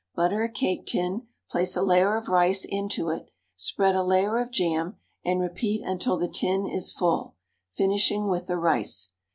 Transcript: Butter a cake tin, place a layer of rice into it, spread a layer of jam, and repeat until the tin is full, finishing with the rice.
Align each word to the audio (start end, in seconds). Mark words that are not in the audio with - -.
Butter 0.15 0.41
a 0.41 0.49
cake 0.49 0.87
tin, 0.87 1.27
place 1.51 1.75
a 1.75 1.83
layer 1.83 2.15
of 2.17 2.27
rice 2.27 2.65
into 2.67 3.09
it, 3.11 3.29
spread 3.55 3.93
a 3.95 4.01
layer 4.01 4.39
of 4.39 4.49
jam, 4.49 4.97
and 5.23 5.39
repeat 5.39 5.83
until 5.85 6.17
the 6.17 6.27
tin 6.27 6.65
is 6.65 6.91
full, 6.91 7.35
finishing 7.71 8.27
with 8.27 8.47
the 8.47 8.57
rice. 8.57 9.11